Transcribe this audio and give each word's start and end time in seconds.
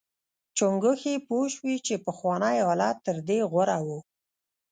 چنګښې 0.57 1.13
پوه 1.27 1.45
شوې 1.53 1.75
چې 1.85 2.03
پخوانی 2.05 2.57
حالت 2.67 2.97
تر 3.05 3.17
دې 3.27 3.39
غوره 3.51 3.77
و. 3.85 3.87